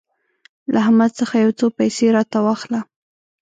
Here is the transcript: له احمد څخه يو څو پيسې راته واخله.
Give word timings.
له 0.71 0.77
احمد 0.83 1.11
څخه 1.19 1.35
يو 1.43 1.51
څو 1.59 1.65
پيسې 1.77 2.05
راته 2.15 2.37
واخله. 2.45 2.79